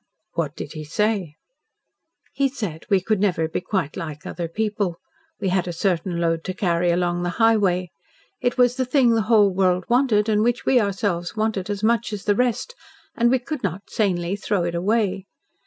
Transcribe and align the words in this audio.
"What 0.33 0.55
did 0.55 0.73
he 0.73 0.83
say?" 0.83 1.35
"He 2.33 2.49
said 2.49 2.85
we 2.89 3.01
could 3.01 3.19
never 3.19 3.47
be 3.47 3.61
quite 3.61 3.95
like 3.95 4.25
other 4.25 4.47
people. 4.47 4.97
We 5.39 5.49
had 5.49 5.67
a 5.67 5.71
certain 5.71 6.19
load 6.19 6.43
to 6.45 6.55
carry 6.55 6.89
along 6.89 7.21
the 7.21 7.29
highway. 7.37 7.91
It 8.41 8.57
was 8.57 8.77
the 8.77 8.85
thing 8.85 9.11
the 9.13 9.21
whole 9.29 9.53
world 9.53 9.85
wanted 9.89 10.27
and 10.27 10.41
which 10.41 10.65
we 10.65 10.79
ourselves 10.81 11.35
wanted 11.35 11.69
as 11.69 11.83
much 11.83 12.13
as 12.13 12.25
the 12.25 12.33
rest, 12.35 12.73
and 13.13 13.29
we 13.29 13.37
could 13.37 13.61
not 13.61 13.91
sanely 13.91 14.35
throw 14.35 14.63
it 14.63 14.73
away. 14.73 15.27